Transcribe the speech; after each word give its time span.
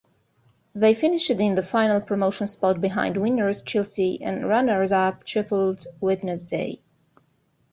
They 0.73 0.95
finished 0.95 1.29
in 1.29 1.53
the 1.53 1.61
final 1.61 2.01
promotion 2.01 2.47
spot 2.47 2.81
behind 2.81 3.17
winners 3.17 3.61
Chelsea 3.61 4.19
and 4.23 4.49
runners-up 4.49 5.27
Sheffield 5.27 5.85
Wednesday. 5.99 6.81